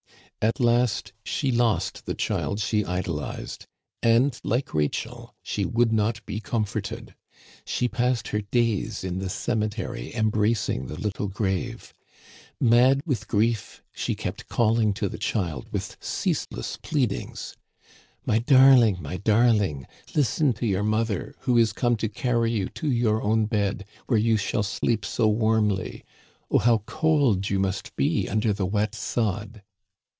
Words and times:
"At 0.51 0.59
last 0.59 1.13
she 1.23 1.51
lost 1.51 2.07
the 2.07 2.15
child 2.15 2.59
she 2.59 2.83
idolized; 2.83 3.67
and, 4.01 4.41
like 4.43 4.73
Rachel, 4.73 5.35
she 5.43 5.65
would 5.65 5.91
not 5.93 6.25
be 6.25 6.39
comforted. 6.39 7.13
She 7.63 7.87
passed 7.87 8.29
her 8.29 8.41
days 8.41 9.03
in 9.03 9.19
the 9.19 9.29
cemetery 9.29 10.11
embracing 10.15 10.87
the 10.87 10.99
little 10.99 11.27
grave. 11.27 11.93
Mad 12.59 13.01
with 13.05 13.27
grief, 13.27 13.83
she 13.93 14.15
kept 14.15 14.47
calling 14.47 14.95
to 14.95 15.07
the 15.07 15.19
child 15.19 15.67
with 15.71 15.95
ceaseless 15.99 16.77
pleadings:' 16.81 17.55
My 18.25 18.39
darling! 18.39 18.97
my 18.99 19.17
darling! 19.17 19.85
listen 20.15 20.53
to 20.53 20.65
your 20.65 20.81
mother, 20.81 21.35
who 21.41 21.55
is 21.59 21.71
come 21.71 21.95
to 21.97 22.09
carry 22.09 22.51
you 22.51 22.67
to 22.69 22.89
your 22.89 23.21
own 23.21 23.45
bed, 23.45 23.85
where 24.07 24.17
you 24.17 24.37
shall 24.37 24.63
sleep 24.63 25.05
so 25.05 25.27
warmly! 25.27 26.03
Oh, 26.49 26.57
how 26.57 26.79
cold 26.87 27.47
you 27.51 27.59
must 27.59 27.95
be 27.95 28.27
un 28.27 28.39
der 28.39 28.53
the 28.53 28.65
wet 28.65 28.95
sod 28.95 29.61